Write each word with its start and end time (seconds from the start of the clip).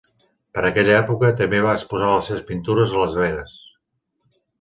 Per 0.57 0.61
aquella 0.67 0.93
època, 0.99 1.29
també 1.41 1.59
va 1.65 1.75
exposar 1.79 2.07
les 2.13 2.29
seves 2.31 2.41
pintures 2.47 2.95
a 2.95 3.03
Las 3.05 3.15
Vegas. 3.19 3.55